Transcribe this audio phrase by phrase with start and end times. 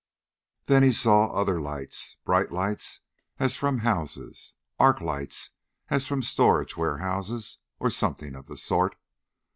[0.65, 2.17] Then he saw other lights.
[2.25, 3.01] Bright lights,
[3.37, 4.55] as from houses.
[4.79, 5.51] Arc lights
[5.89, 8.95] as from storage warehouses, or something of the sort.